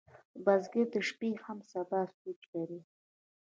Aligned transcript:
بزګر 0.43 0.87
د 0.93 0.95
شپې 1.07 1.29
هم 1.43 1.57
د 1.63 1.67
سبا 1.73 2.01
سوچ 2.17 2.39
لري 2.53 2.79